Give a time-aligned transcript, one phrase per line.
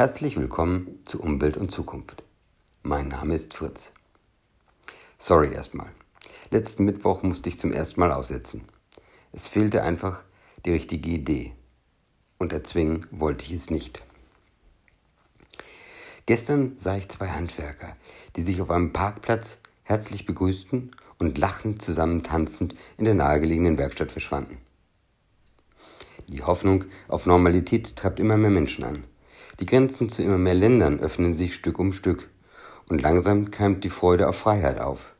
[0.00, 2.22] Herzlich willkommen zu Umwelt und Zukunft.
[2.84, 3.90] Mein Name ist Fritz.
[5.18, 5.88] Sorry erstmal.
[6.52, 8.62] Letzten Mittwoch musste ich zum ersten Mal aussetzen.
[9.32, 10.22] Es fehlte einfach
[10.64, 11.52] die richtige Idee.
[12.38, 14.04] Und erzwingen wollte ich es nicht.
[16.26, 17.96] Gestern sah ich zwei Handwerker,
[18.36, 24.12] die sich auf einem Parkplatz herzlich begrüßten und lachend zusammen tanzend in der nahegelegenen Werkstatt
[24.12, 24.58] verschwanden.
[26.28, 29.02] Die Hoffnung auf Normalität treibt immer mehr Menschen an.
[29.60, 32.28] Die Grenzen zu immer mehr Ländern öffnen sich Stück um Stück
[32.88, 35.14] und langsam keimt die Freude auf Freiheit auf.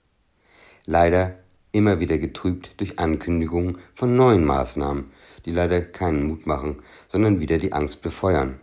[0.86, 1.38] Leider
[1.73, 5.10] immer wieder getrübt durch Ankündigungen von neuen Maßnahmen,
[5.45, 8.60] die leider keinen Mut machen, sondern wieder die Angst befeuern.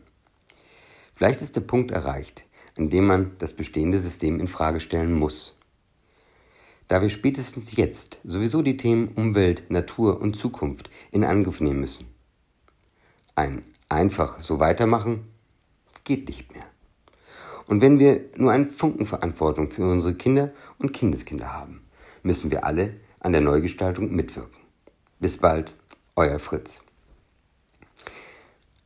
[1.13, 2.45] Vielleicht ist der Punkt erreicht,
[2.77, 5.55] an dem man das bestehende System in Frage stellen muss.
[6.87, 12.05] Da wir spätestens jetzt sowieso die Themen Umwelt, Natur und Zukunft in Angriff nehmen müssen.
[13.35, 15.27] Ein einfach so weitermachen
[16.05, 16.65] geht nicht mehr.
[17.67, 21.85] Und wenn wir nur einen Funken Verantwortung für unsere Kinder und Kindeskinder haben,
[22.23, 24.57] müssen wir alle an der Neugestaltung mitwirken.
[25.19, 25.73] Bis bald,
[26.15, 26.83] euer Fritz.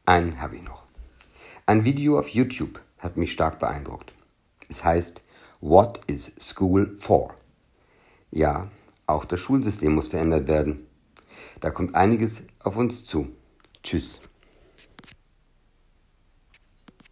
[0.05, 0.83] Einen habe ich noch.
[1.65, 4.13] Ein Video auf YouTube hat mich stark beeindruckt.
[4.69, 5.21] Es heißt
[5.61, 7.35] What is School for?
[8.31, 8.71] Ja,
[9.07, 10.87] auch das Schulsystem muss verändert werden.
[11.59, 13.27] Da kommt einiges auf uns zu.
[13.83, 14.19] Tschüss.